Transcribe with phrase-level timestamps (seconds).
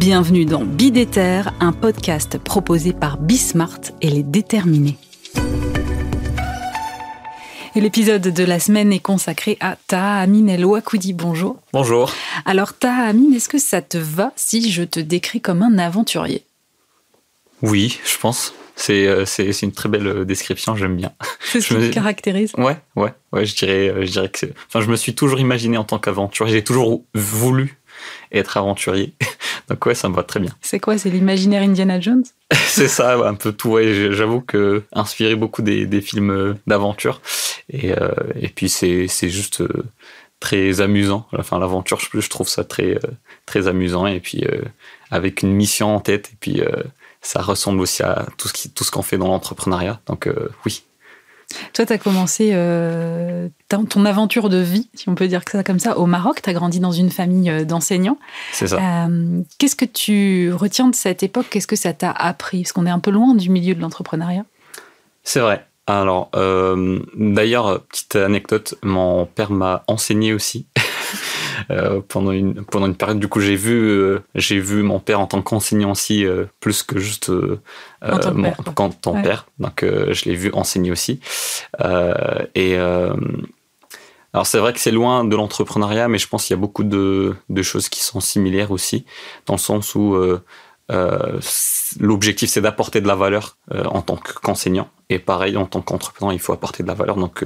[0.00, 4.96] Bienvenue dans Bidéter, un podcast proposé par Bismart et les déterminés.
[7.74, 11.14] Et l'épisode de la semaine est consacré à Taha Amin El Wakoudi.
[11.14, 11.56] Bonjour.
[11.72, 12.12] Bonjour.
[12.44, 16.44] Alors Taha Amin, est-ce que ça te va si je te décris comme un aventurier?
[17.62, 18.54] Oui, je pense.
[18.76, 19.24] C'est euh,
[19.62, 21.10] une très belle euh, description, j'aime bien.
[21.40, 22.52] C'est ce qui te caractérise?
[22.56, 25.76] Ouais, ouais, ouais, je dirais, euh, je dirais que Enfin, je me suis toujours imaginé
[25.76, 26.52] en tant qu'aventurier.
[26.52, 27.80] J'ai toujours voulu
[28.32, 29.12] être aventurier.
[29.68, 30.50] Donc ouais, ça me va très bien.
[30.60, 32.24] C'est quoi C'est l'imaginaire Indiana Jones?
[32.66, 33.70] C'est ça, un peu tout.
[33.70, 37.20] Ouais, J'avoue que inspiré beaucoup des, des films euh, d'aventure.
[37.70, 39.84] Et, euh, et puis c'est juste euh,
[40.40, 41.26] très amusant.
[41.36, 42.98] Enfin, l'aventure, je, je trouve ça très,
[43.44, 44.06] très amusant.
[44.06, 44.44] Et puis
[45.10, 46.30] avec une mission en tête.
[46.32, 46.62] Et puis
[47.20, 50.00] ça ressemble aussi à tout ce qu'on tout ce qu'on fait dans l'entrepreneuriat.
[50.06, 50.28] Donc
[50.64, 50.84] oui,
[51.72, 55.78] toi, tu as commencé euh, ton aventure de vie, si on peut dire ça comme
[55.78, 56.42] ça, au Maroc.
[56.42, 58.18] Tu as grandi dans une famille euh, d'enseignants.
[58.52, 58.78] C'est ça.
[58.78, 61.46] Euh, qu'est-ce que tu retiens de cette époque?
[61.50, 62.62] Qu'est-ce que ça t'a appris?
[62.62, 64.44] Parce qu'on est un peu loin du milieu de l'entrepreneuriat.
[65.22, 65.64] C'est vrai.
[65.86, 66.30] Alors,
[67.14, 70.66] d'ailleurs, petite anecdote, mon père m'a enseigné aussi.
[71.70, 73.18] Euh, pendant une pendant une période.
[73.18, 76.82] Du coup, j'ai vu euh, j'ai vu mon père en tant qu'enseignant aussi euh, plus
[76.82, 77.30] que juste
[78.02, 79.46] en tant mon, père, père.
[79.58, 81.20] Donc, je l'ai vu enseigner aussi.
[82.54, 82.76] et
[84.34, 86.84] alors c'est vrai que c'est loin de l'entrepreneuriat, mais je pense qu'il y a beaucoup
[86.84, 89.06] de, de, choses qui sont similaires aussi,
[89.46, 91.40] dans le sens où euh,
[91.98, 96.38] l'objectif c'est d'apporter de la valeur en tant qu'enseignant et pareil en tant qu'entrepreneur il
[96.38, 97.44] faut apporter de la valeur donc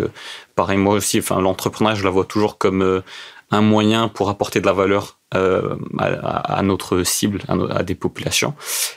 [0.55, 3.03] pareil moi aussi enfin l'entrepreneuriat je la vois toujours comme
[3.53, 8.55] un moyen pour apporter de la valeur euh, à, notre cible, à, des populations.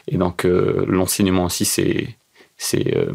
[0.07, 2.17] Et donc euh, l'enseignement aussi, c'est
[2.57, 3.11] c'est euh,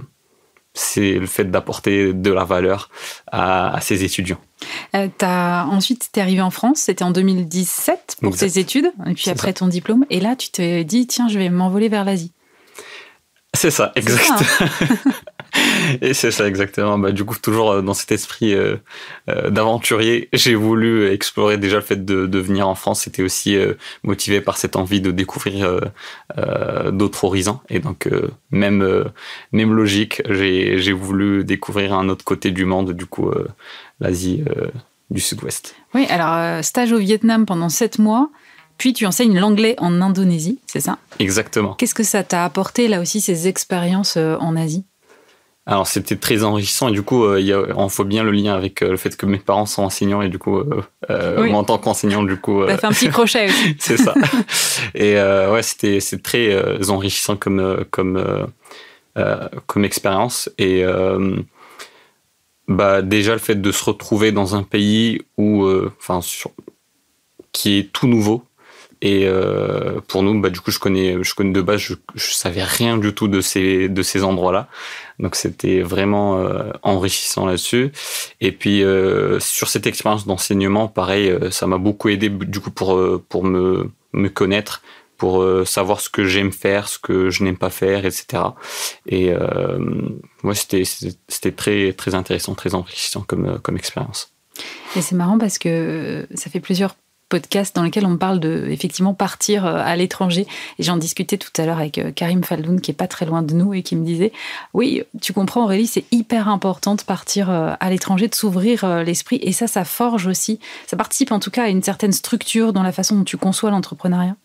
[0.73, 2.91] c'est le fait d'apporter de la valeur
[3.27, 4.39] à, à ses étudiants.
[4.93, 9.31] as, ensuite, tu es arrivé en France, c'était en 2017 pour tes études, et puis
[9.31, 10.07] après ton diplôme.
[10.11, 12.33] Et là, tu te dis, tiens, je vais m'envoler vers l'Asie.
[13.53, 14.45] C'est ça, exact.
[16.03, 16.99] Et c'est ça exactement.
[16.99, 18.77] Bah, du coup, toujours euh, dans cet esprit euh,
[19.29, 23.03] euh, d'aventurier, j'ai voulu explorer déjà le fait de, de venir en France.
[23.03, 23.57] C'était aussi
[24.03, 25.81] motivé par cette envie de découvrir
[26.91, 27.61] d'autres horizons.
[27.69, 28.09] Et donc,
[28.51, 29.05] même
[29.53, 32.93] même logique, j'ai voulu découvrir un autre côté du monde.
[32.93, 33.31] Du coup,
[34.01, 34.45] l'Asie
[35.11, 35.75] du Sud-Ouest.
[35.95, 38.31] Oui, alors stage au Vietnam pendant sept mois.
[38.79, 40.99] Puis tu enseignes l'anglais en Indonésie, c'est ça?
[41.19, 41.75] Exactement.
[41.75, 44.85] Qu'est-ce que ça t'a apporté là aussi ces expériences en Asie?
[45.67, 48.31] Alors c'était très enrichissant et du coup euh, il y a, on faut bien le
[48.31, 51.59] lien avec euh, le fait que mes parents sont enseignants et du coup euh, moi
[51.59, 53.77] en tant qu'enseignant du coup t'as fait un petit crochet aussi.
[53.79, 54.15] C'est ça.
[54.95, 58.47] Et ouais c'était c'est très enrichissant comme comme
[59.67, 60.51] comme expérience.
[60.59, 60.83] Et
[62.67, 66.21] bah déjà le fait de se retrouver dans un pays où enfin
[67.53, 68.45] qui est tout nouveau
[69.03, 72.33] et euh, pour nous, bah, du coup, je connais, je connais de base, je, je
[72.33, 74.69] savais rien du tout de ces de ces endroits-là.
[75.19, 77.93] Donc c'était vraiment euh, enrichissant là-dessus.
[78.41, 82.71] Et puis euh, sur cette expérience d'enseignement, pareil, euh, ça m'a beaucoup aidé du coup
[82.71, 84.83] pour pour me me connaître,
[85.17, 88.43] pour savoir ce que j'aime faire, ce que je n'aime pas faire, etc.
[89.07, 89.33] Et
[90.43, 94.33] moi, c'était c'était très très intéressant, très enrichissant comme comme expérience.
[94.97, 96.97] Et c'est marrant parce que ça fait plusieurs
[97.31, 100.47] podcast dans lequel on parle de effectivement partir euh, à l'étranger.
[100.79, 103.41] Et j'en discutais tout à l'heure avec euh, Karim Faldoun, qui est pas très loin
[103.41, 104.33] de nous et qui me disait
[104.75, 109.39] Oui, tu comprends, Aurélie, c'est hyper important de partir euh, à l'étranger, de s'ouvrir l'esprit.
[109.43, 112.83] Et ça, ça forge aussi, ça participe en tout cas à une certaine structure dans
[112.83, 114.37] la façon dont tu conçois l'entrepreneuriat.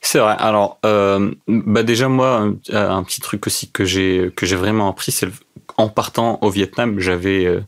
[0.00, 0.36] C'est vrai.
[0.38, 5.26] Alors, bah déjà moi, un, petit truc aussi que j'ai que j'ai vraiment appris, c'est
[5.76, 7.60] en partant au Vietnam, j'avais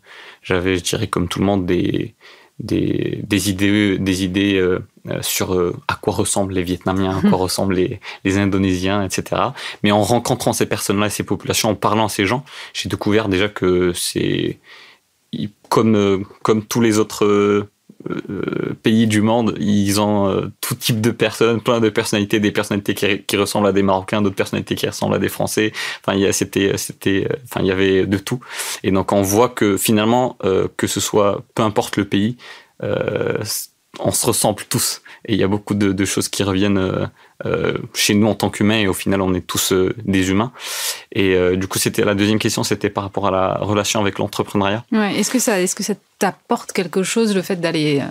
[0.42, 2.14] j'avais, je dirais comme tout le monde, des
[2.58, 7.28] des, des idées, des idées euh, euh, sur euh, à quoi ressemblent les Vietnamiens, à
[7.28, 9.42] quoi ressemblent les, les Indonésiens, etc.
[9.82, 13.28] Mais en rencontrant ces personnes-là et ces populations, en parlant à ces gens, j'ai découvert
[13.28, 14.58] déjà que c'est
[15.68, 17.68] comme comme tous les autres
[18.82, 23.36] pays du monde, ils ont tout type de personnes, plein de personnalités, des personnalités qui,
[23.36, 25.72] ressemblent à des Marocains, d'autres personnalités qui ressemblent à des Français.
[26.00, 28.40] Enfin, il y c'était, c'était, enfin, il y avait de tout.
[28.82, 30.38] Et donc, on voit que finalement,
[30.76, 32.36] que ce soit, peu importe le pays,
[33.98, 35.02] on se ressemble tous.
[35.24, 37.06] Et il y a beaucoup de, choses qui reviennent euh,
[37.44, 38.78] euh, chez nous en tant qu'humains.
[38.78, 40.52] Et au final, on est tous euh, des humains.
[41.12, 44.84] Et du coup, c'était la deuxième question, c'était par rapport à la relation avec l'entrepreneuriat.
[44.92, 48.02] Ouais, est-ce que ça, est-ce que ça t'apporte quelque chose le fait d'aller,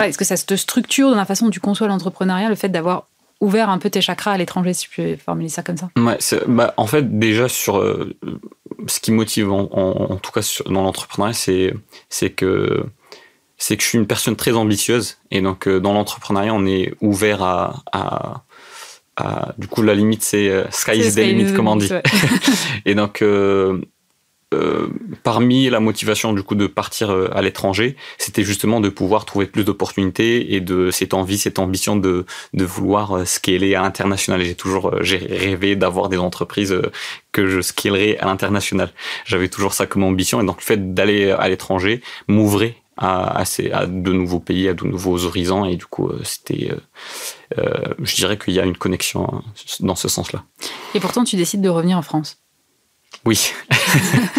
[0.00, 3.06] est-ce que ça te structure dans la façon dont tu conçois l'entrepreneuriat, le fait d'avoir
[3.40, 5.90] ouvert un peu tes chakras à l'étranger, si tu peux formuler ça comme ça?
[5.96, 7.84] Ouais, bah, En fait, déjà, sur
[8.86, 11.74] ce qui motive, en, tout cas dans l'entrepreneuriat, c'est,
[12.08, 12.86] c'est que
[13.56, 16.92] c'est que je suis une personne très ambitieuse et donc euh, dans l'entrepreneuriat on est
[17.00, 18.44] ouvert à, à,
[19.16, 21.90] à, du coup la limite c'est euh, sky is the limit comme on dit
[22.84, 23.80] et donc euh,
[24.54, 24.88] euh,
[25.22, 29.46] parmi la motivation du coup de partir euh, à l'étranger, c'était justement de pouvoir trouver
[29.46, 34.42] plus d'opportunités et de cette envie, cette ambition de, de vouloir scaler à l'international.
[34.42, 36.76] J'ai toujours j'ai rêvé d'avoir des entreprises
[37.32, 38.92] que je scalerais à l'international.
[39.24, 43.44] J'avais toujours ça comme ambition et donc le fait d'aller à l'étranger m'ouvrait à, à,
[43.44, 45.64] ces, à, de nouveaux pays, à de nouveaux horizons.
[45.64, 49.42] Et du coup, euh, c'était, euh, euh, je dirais qu'il y a une connexion hein,
[49.80, 50.44] dans ce sens-là.
[50.94, 52.38] Et pourtant, tu décides de revenir en France?
[53.24, 53.52] Oui.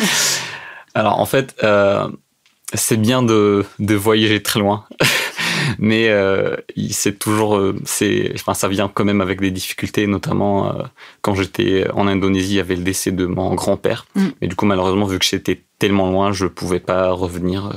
[0.94, 1.56] Alors, en fait,
[2.74, 4.86] c'est bien de, de voyager très loin.
[5.80, 6.56] Mais euh,
[6.92, 10.84] c'est toujours, euh, c'est, enfin, ça vient quand même avec des difficultés, notamment euh,
[11.22, 14.06] quand j'étais en Indonésie, il y avait le décès de mon grand-père.
[14.16, 14.28] Mm.
[14.42, 17.70] Mais du coup, malheureusement, vu que j'étais tellement loin, je pouvais pas revenir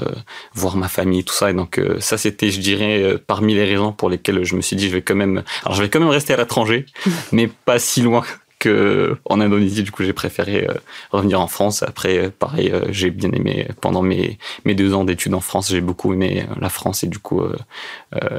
[0.55, 1.51] voir ma famille, tout ça.
[1.51, 4.89] Et donc, ça, c'était, je dirais, parmi les raisons pour lesquelles je me suis dit,
[4.89, 6.87] je vais quand même, alors, je vais quand même rester à l'étranger,
[7.33, 8.23] mais pas si loin
[8.59, 9.83] que en Indonésie.
[9.83, 10.75] Du coup, j'ai préféré euh,
[11.11, 11.83] revenir en France.
[11.83, 15.71] Après, euh, pareil, euh, j'ai bien aimé pendant mes mes deux ans d'études en France,
[15.71, 17.43] j'ai beaucoup aimé la France et du coup,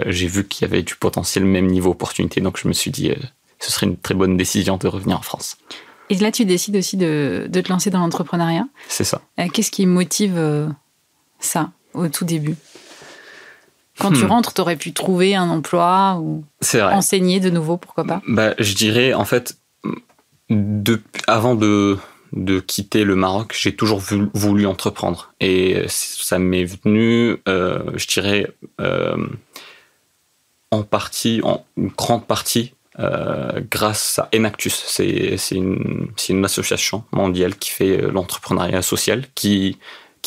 [0.08, 2.42] j'ai vu qu'il y avait du potentiel même niveau opportunité.
[2.42, 3.12] Donc, je me suis dit,
[3.60, 5.58] ce serait une très bonne décision de revenir en France.
[6.10, 8.68] Et là, tu décides aussi de, de te lancer dans l'entrepreneuriat.
[8.88, 9.22] C'est ça.
[9.54, 10.40] Qu'est-ce qui motive
[11.40, 12.56] ça au tout début?
[14.00, 14.30] Quand tu hmm.
[14.30, 16.44] rentres, tu aurais pu trouver un emploi ou
[16.74, 18.22] enseigner de nouveau, pourquoi pas?
[18.28, 19.58] Bah, Je dirais, en fait,
[21.28, 21.98] avant de,
[22.68, 24.02] quitter le Maroc, j'ai toujours
[24.34, 25.34] voulu entreprendre.
[25.40, 28.52] Et ça m'est venu, euh, je dirais,
[28.82, 29.28] euh,
[30.72, 34.76] en partie, en grande partie, euh, grâce à Enactus.
[34.88, 39.78] C'est une, association mondiale qui fait l'entrepreneuriat social, qui,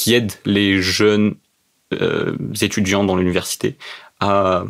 [0.07, 1.35] aide les jeunes
[2.61, 3.77] étudiants dans l'université
[4.21, 4.65] à,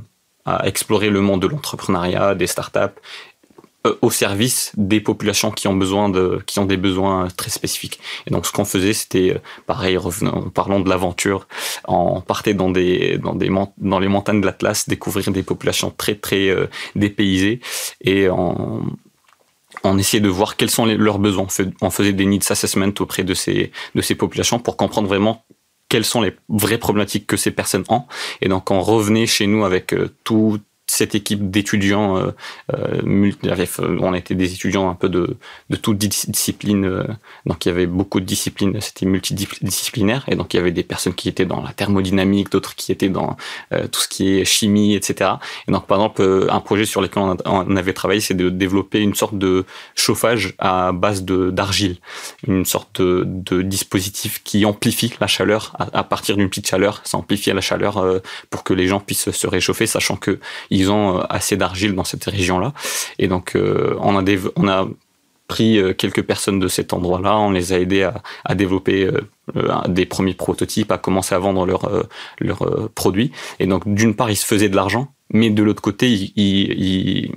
[0.65, 2.99] explorer le monde de l'entrepreneuriat, des startups
[4.01, 7.99] au service des populations qui ont besoin de, qui ont des besoins très spécifiques.
[8.27, 11.49] Et donc, ce qu'on faisait, c'était euh, pareil, revenant, parlant de l'aventure,
[11.89, 16.15] on partait dans des, dans des, dans les montagnes de l'Atlas, découvrir des populations très,
[16.15, 17.61] très euh, dépaysées
[18.01, 18.85] et on,
[19.83, 21.49] on essayait de voir quels sont leurs besoins.
[21.81, 25.45] On faisait des needs assessment auprès de ces, de ces populations pour comprendre vraiment
[25.89, 28.05] quelles sont les vraies problématiques que ces personnes ont.
[28.41, 29.95] Et donc, on revenait chez nous avec
[30.25, 32.33] tout, cette équipe d'étudiants, euh,
[32.75, 33.31] euh,
[34.01, 35.37] on était des étudiants un peu de,
[35.71, 37.05] de toutes disciplines, euh,
[37.47, 40.83] donc il y avait beaucoup de disciplines, c'était multidisciplinaire, et donc il y avait des
[40.83, 43.37] personnes qui étaient dans la thermodynamique, d'autres qui étaient dans
[43.71, 45.31] tout ce qui est chimie, etc.
[45.69, 49.15] Et donc par exemple, un projet sur lequel on, avait travaillé, c'est de développer une
[49.15, 49.65] sorte de
[49.95, 51.97] chauffage à base d'argile,
[52.47, 57.53] une sorte de, dispositif qui amplifie la chaleur à, partir d'une petite chaleur, ça amplifie
[57.53, 58.05] la chaleur
[58.51, 60.39] pour que les gens puissent se réchauffer, sachant que
[60.73, 62.73] ils ont euh, assez d'argile dans cette région-là.
[63.19, 64.25] Et donc, euh, on a,
[64.57, 64.89] on a
[65.47, 68.09] pris euh, quelques personnes de cet endroit-là, on les a aidés
[68.45, 69.09] à, développer
[69.89, 72.07] des premiers prototypes, à commencer à vendre leurs
[72.41, 73.33] leurs produits.
[73.59, 77.33] Et donc, d'une part, ils se faisaient de l'argent, mais de l'autre côté, ils,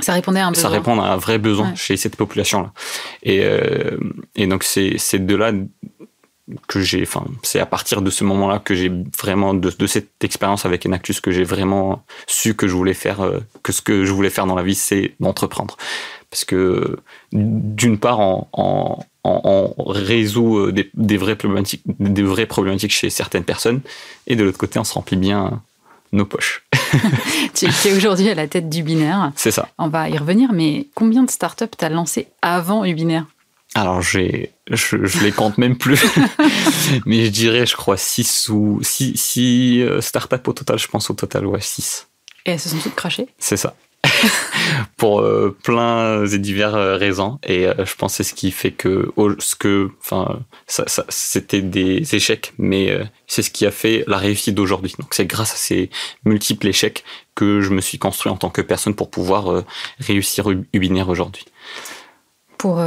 [0.00, 0.62] ça répondait à un besoin.
[0.62, 2.72] Ça répond à un vrai besoin chez cette population-là.
[3.22, 3.42] Et,
[4.34, 5.52] et donc, c'est de là
[6.66, 10.66] que j'ai, enfin, c'est à partir de ce moment-là que j'ai vraiment, de, cette expérience
[10.66, 14.12] avec Enactus, que j'ai vraiment su que je voulais faire, euh, que ce que je
[14.12, 15.76] voulais faire dans la vie, c'est d'entreprendre.
[16.30, 16.98] Parce que,
[17.32, 23.80] d'une part, on, résout euh, des, vraies problématiques, des vraies problématiques chez certaines personnes,
[24.26, 25.62] et de l'autre côté, on se remplit bien
[26.12, 26.64] nos poches.
[27.54, 29.32] tu es aujourd'hui à la tête d'Ubinaire.
[29.36, 29.68] C'est ça.
[29.78, 33.26] On va y revenir, mais combien de startups t'as lancé avant Ubinaire
[33.74, 36.02] alors j'ai, je, je les compte même plus,
[37.06, 41.08] mais je dirais, je crois 6 ou 6, 6 euh, startups au total, je pense
[41.10, 42.08] au total, ouais, 6.
[42.44, 43.28] Et elles se sont toutes crachées?
[43.38, 43.74] C'est ça.
[44.96, 47.38] pour euh, plein et divers euh, raisons.
[47.46, 51.62] Et je pense que c'est ce qui fait que, ce que, enfin, ça, ça c'était
[51.62, 54.94] des échecs, mais c'est ce qui a fait la réussite d'aujourd'hui.
[54.98, 55.88] Donc c'est grâce à ces
[56.24, 59.64] multiples échecs que je me suis construit en tant que personne pour pouvoir
[59.98, 61.46] réussir Ubinaire aujourd'hui.
[62.58, 62.80] Pour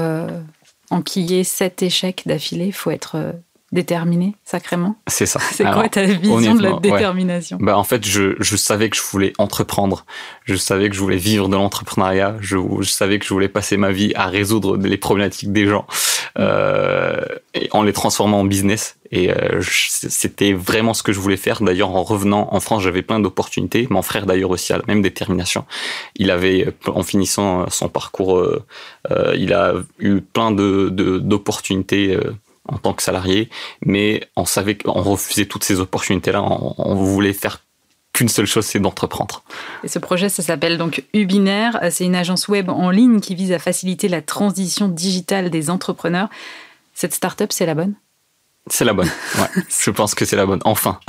[0.95, 3.35] enquiller sept échecs d'affilée, il faut être
[3.71, 4.95] déterminé sacrément?
[5.07, 5.39] C'est ça.
[5.51, 7.57] C'est quoi ta vision de la détermination?
[7.59, 10.05] Bah, En fait, je, je, savais que je voulais entreprendre.
[10.43, 12.37] Je savais que je voulais vivre de l'entrepreneuriat.
[12.39, 15.85] Je, je, savais que je voulais passer ma vie à résoudre les problématiques des gens
[16.37, 17.21] euh,
[17.53, 18.97] et en les transformant en business.
[19.11, 21.61] Et euh, c'était vraiment ce que je voulais faire.
[21.61, 23.87] D'ailleurs, en revenant en France, j'avais plein d'opportunités.
[23.89, 25.65] Mon frère, d'ailleurs, aussi a la même détermination.
[26.15, 28.63] Il avait, en finissant son parcours, euh,
[29.11, 32.17] euh il a eu plein de d'opportunités
[32.67, 33.49] en tant que salarié,
[33.85, 36.41] mais on savait qu'on refusait toutes ces opportunités-là.
[36.41, 37.61] On, voulait faire
[38.13, 39.43] qu'une seule chose, c'est d'entreprendre.
[39.83, 41.79] Et ce projet, ça s'appelle donc Ubinaire.
[41.91, 46.29] C'est une agence web en ligne qui vise à faciliter la transition digitale des entrepreneurs.
[46.93, 47.93] Cette start-up, c'est la bonne?
[48.67, 49.09] C'est la bonne.
[49.37, 50.61] Ouais, je pense que c'est la bonne.
[50.63, 50.99] Enfin.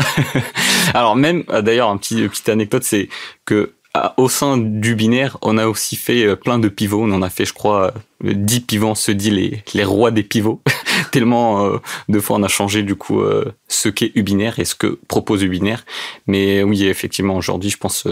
[0.94, 3.08] Alors même, d'ailleurs, un petit petite anecdote, c'est
[3.44, 3.72] que
[4.16, 7.02] au sein du binaire, on a aussi fait euh, plein de pivots.
[7.02, 8.88] On en a fait, je crois, 10 euh, pivots.
[8.88, 10.60] On se dit les, les rois des pivots.
[11.16, 13.22] Tellement euh, de fois on a changé du coup
[13.68, 15.84] ce qu'est Ubinaire et ce que propose Ubinaire.
[16.26, 18.06] Mais oui, effectivement, aujourd'hui, je pense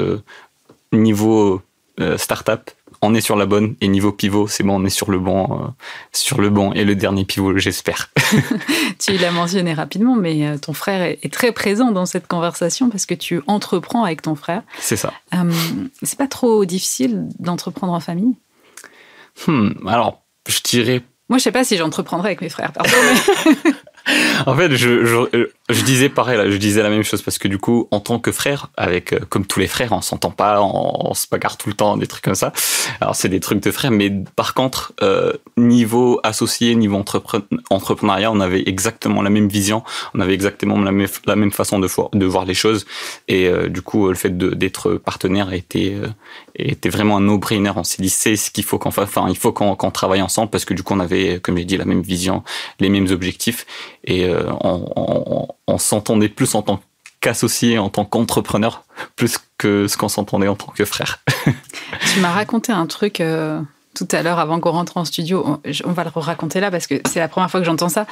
[0.93, 1.61] niveau
[2.17, 2.71] startup,
[3.05, 5.45] on est sur la bonne et niveau pivot, c'est bon, on est sur le bon,
[5.53, 5.67] euh,
[6.13, 8.11] sur le bon et le dernier pivot, j'espère.
[8.99, 13.07] tu l'as mentionné rapidement, mais euh, ton frère est, très présent dans cette conversation parce
[13.07, 14.63] que tu entreprends avec ton frère.
[14.79, 15.13] C'est ça.
[15.35, 15.53] Euh,
[16.03, 18.37] c'est pas trop difficile d'entreprendre en famille?
[19.47, 21.03] Hmm, Alors, je dirais.
[21.29, 22.91] Moi, je sais pas si j'entreprendrais avec mes frères, pardon.
[24.47, 27.49] en fait, je, je, je, disais pareil, là, je disais la même chose parce que
[27.49, 30.63] du coup, en tant que frère, avec euh, comme tous les frères, on s'entend pas,
[30.63, 32.53] on, se bagarre tout le temps, des trucs comme ça.
[33.01, 37.03] Alors c'est des trucs de frères, mais par contre, euh, niveau associé, niveau
[37.71, 39.85] entrepreneuriat, on avait exactement la même vision,
[40.15, 40.93] on avait exactement la
[41.37, 42.85] même, façon de, voir les choses,
[43.29, 45.97] et euh, du coup, le fait d'être partenaire était
[46.57, 47.73] était vraiment un no-brainer.
[47.77, 50.51] On s'est dit c'est ce qu'il faut qu'on fasse, enfin il faut qu'on travaille ensemble
[50.51, 52.43] parce que du coup on avait, comme j'ai dit, la même vision,
[52.81, 53.67] les mêmes objectifs
[54.05, 56.81] et euh, on, s'entendait plus en tant
[57.21, 58.85] qu'associé, en tant qu'entrepreneur,
[59.17, 61.21] plus que ce qu'on s'entendait en tant que frère.
[62.13, 63.61] tu m'as raconté un truc euh,
[63.95, 65.61] tout à l'heure avant qu'on rentre en studio.
[65.85, 68.07] On, va le raconter là parce que c'est la première fois que j'entends ça.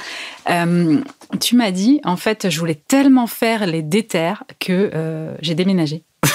[0.50, 1.00] Euh,
[1.40, 6.04] tu m'as dit, en fait, je voulais tellement faire les déterres que j'ai déménagé.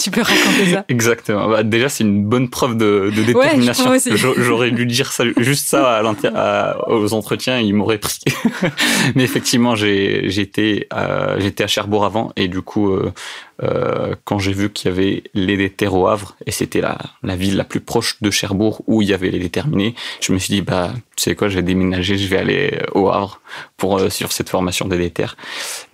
[0.00, 1.48] Tu peux raconter ça Exactement.
[1.48, 3.92] Bah, déjà, c'est une bonne preuve de, de détermination.
[4.14, 6.00] J'aurais dû dire ça, juste ça
[6.34, 8.20] à aux entretiens, il m'aurait pris.
[9.14, 13.12] Mais effectivement, j'étais euh, j'étais à Cherbourg avant et du coup, euh,
[13.62, 16.98] euh, quand j'ai vu qu'il y avait les déterres au Havre et c'était la,
[17.36, 20.54] ville la plus proche de Cherbourg où il y avait les déterminés, je me suis
[20.54, 23.40] dit bah tu sais quoi, je vais déménager, je vais aller au Havre
[23.76, 25.36] pour euh, suivre cette formation des déterres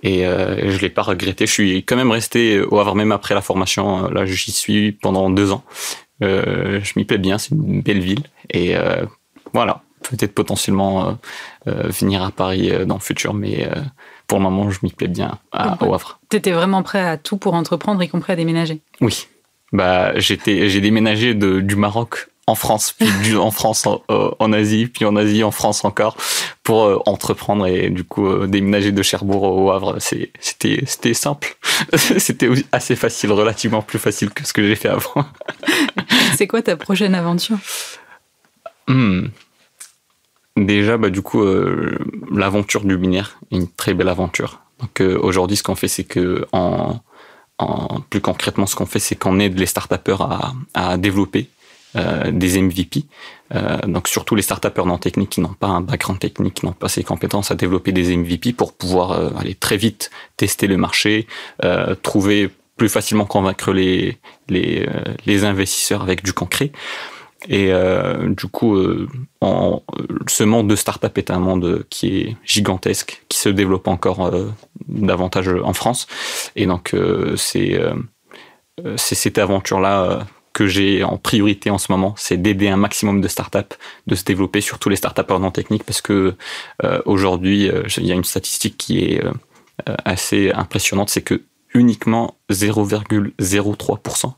[0.02, 1.46] et euh, je l'ai pas regretté.
[1.46, 4.08] Je suis quand même resté au Havre même après la formation.
[4.10, 5.64] Là, j'y suis pendant deux ans.
[6.22, 9.04] Euh, je m'y plais bien, c'est une belle ville et euh,
[9.52, 11.18] voilà, peut-être potentiellement
[11.66, 13.68] venir à Paris dans le futur, mais
[14.26, 16.18] pour le moment, je m'y plais bien à, au Havre.
[16.30, 19.28] Tu étais vraiment prêt à tout pour entreprendre, y compris à déménager Oui.
[19.72, 24.86] Bah, j'étais, j'ai déménagé de, du Maroc en France, puis en France euh, en, Asie,
[24.86, 26.16] puis en Asie en France encore
[26.62, 30.30] pour euh, entreprendre et du coup euh, déménager de Cherbourg au Havre, c'était
[30.84, 31.56] c'était simple,
[31.96, 35.26] c'était assez facile, relativement plus facile que ce que j'ai fait avant.
[36.36, 37.58] C'est quoi ta prochaine aventure?
[38.86, 39.26] Hmm.
[40.56, 41.98] Déjà, bah, du coup, euh,
[42.32, 44.60] l'aventure du binaire, une très belle aventure.
[44.80, 47.00] Donc euh, aujourd'hui, ce qu'on fait, c'est que en,
[48.10, 51.48] plus concrètement, ce qu'on fait, c'est qu'on aide les start-upers à, à développer
[51.96, 53.04] euh, des MVP.
[53.86, 56.88] Donc surtout les start-upers non techniques qui n'ont pas un background technique, qui n'ont pas
[56.88, 61.28] ces compétences à développer des MVP pour pouvoir aller très vite tester le marché,
[62.02, 66.72] trouver plus facilement convaincre les, les investisseurs avec du concret.
[67.48, 69.08] Et euh, du coup, euh,
[69.40, 69.82] en,
[70.26, 74.48] ce monde de start-up est un monde qui est gigantesque, qui se développe encore euh,
[74.88, 76.06] davantage en France.
[76.56, 76.94] Et donc,
[77.36, 77.78] c'est
[78.96, 83.76] cette aventure-là que j'ai en priorité en ce moment, c'est d'aider un maximum de startups
[84.06, 86.34] de se développer, surtout les startups non techniques, parce que
[87.04, 89.22] aujourd'hui, il y a une statistique qui est
[90.04, 91.42] assez impressionnante, c'est que
[91.74, 94.32] uniquement 0,03%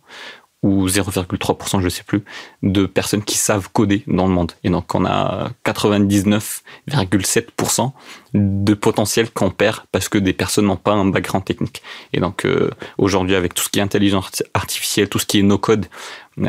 [0.63, 2.25] ou 0,3%, je sais plus,
[2.63, 4.51] de personnes qui savent coder dans le monde.
[4.65, 7.93] Et donc on a 99,7%
[8.35, 11.81] de potentiel qu'on perd parce que des personnes n'ont pas un background technique.
[12.13, 15.43] Et donc euh, aujourd'hui avec tout ce qui est intelligence artificielle, tout ce qui est
[15.43, 15.87] no code,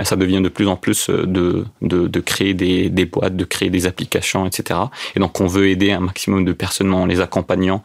[0.03, 3.69] ça devient de plus en plus de, de, de créer des, des, boîtes, de créer
[3.69, 4.79] des applications, etc.
[5.15, 7.81] Et donc on veut aider un maximum de personnes en les accompagnant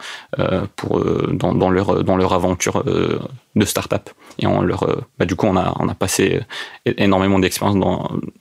[0.76, 4.11] pour dans, dans, leur dans leur aventure de start-up.
[4.38, 4.87] Et on leur,
[5.18, 6.40] bah, du coup, on a on a passé
[6.84, 7.76] énormément d'expérience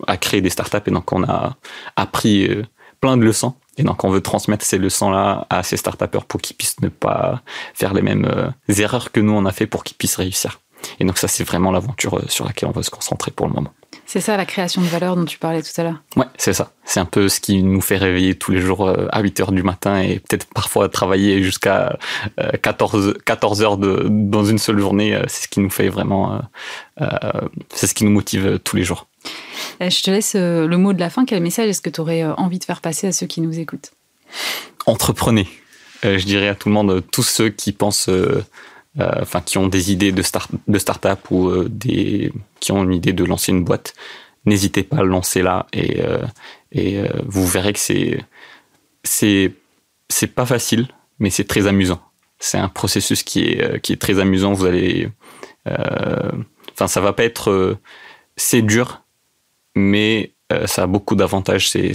[0.08, 1.56] à créer des start-up et donc on a
[1.96, 2.50] appris
[3.04, 3.54] plein de leçons.
[3.78, 7.42] Et donc, on veut transmettre ces leçons-là à ces start pour qu'ils puissent ne pas
[7.74, 10.62] faire les mêmes euh, erreurs que nous, on a fait pour qu'ils puissent réussir.
[11.00, 13.54] Et donc, ça, c'est vraiment l'aventure euh, sur laquelle on va se concentrer pour le
[13.54, 13.74] moment.
[14.06, 16.72] C'est ça la création de valeur dont tu parlais tout à l'heure Ouais, c'est ça.
[16.84, 19.52] C'est un peu ce qui nous fait réveiller tous les jours euh, à 8 heures
[19.52, 21.98] du matin et peut-être parfois travailler jusqu'à
[22.62, 25.20] 14, 14 heures de, dans une seule journée.
[25.28, 26.42] C'est ce qui nous fait vraiment.
[27.74, 29.08] c'est ce qui nous motive tous les jours.
[29.82, 31.26] Euh, je te laisse euh, le mot de la fin.
[31.26, 33.60] Quel message est-ce que tu aurais euh, envie de faire passer à ceux qui nous
[33.60, 33.92] écoutent?
[34.86, 35.48] Entreprenez.
[36.04, 38.10] je dirais à tout le monde, tous ceux qui pensent,
[39.00, 43.14] enfin, qui ont des idées de, start, de start-up ou des, qui ont une idée
[43.14, 43.94] de lancer une boîte,
[44.46, 46.02] n'hésitez pas à lancer là et,
[46.72, 48.20] et vous verrez que c'est,
[49.04, 49.54] c'est,
[50.10, 50.88] c'est pas facile,
[51.20, 52.02] mais c'est très amusant.
[52.40, 54.54] C'est un processus qui est, qui est très amusant.
[54.54, 55.10] Vous allez,
[55.66, 57.78] enfin, ça va pas être,
[58.36, 59.04] c'est dur,
[59.76, 61.70] mais euh, ça a beaucoup d'avantages.
[61.70, 61.94] C'est,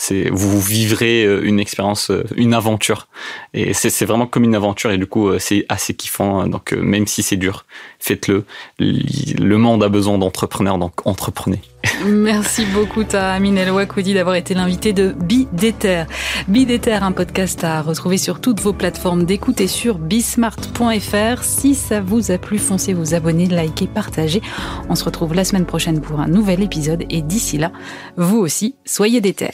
[0.00, 3.08] c'est, vous vivrez euh, une expérience, euh, une aventure.
[3.52, 6.46] Et c'est, c'est vraiment comme une aventure et du coup, c'est assez kiffant.
[6.46, 7.66] Donc, même si c'est dur,
[7.98, 8.44] faites-le.
[8.78, 11.60] Le monde a besoin d'entrepreneurs, donc entreprenez.
[12.06, 16.04] Merci beaucoup, Tahamine El Wakoudi, d'avoir été l'invité de Bidéter.
[16.46, 21.42] Bidéter, un podcast à retrouver sur toutes vos plateformes d'écoute et sur bismart.fr.
[21.42, 24.42] Si ça vous a plu, foncez vous abonner, likez, partagez.
[24.88, 27.72] On se retrouve la semaine prochaine pour un nouvel épisode et d'ici là,
[28.16, 29.50] vous aussi, soyez déter.